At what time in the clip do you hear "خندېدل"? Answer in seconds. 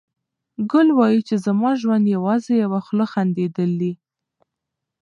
3.11-3.71